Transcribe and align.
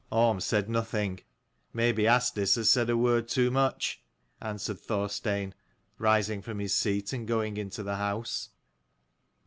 "Orm 0.11 0.39
said 0.39 0.67
nothing. 0.67 1.19
Maybe 1.73 2.07
Asdis 2.07 2.55
has 2.55 2.71
said 2.71 2.89
a 2.89 2.97
word 2.97 3.27
too 3.27 3.51
much," 3.51 4.01
answered 4.41 4.79
Thorstein, 4.79 5.53
rising 5.99 6.41
from 6.41 6.57
his 6.57 6.73
seat 6.73 7.13
and 7.13 7.27
going 7.27 7.55
into 7.57 7.83
the 7.83 7.97
house. 7.97 8.49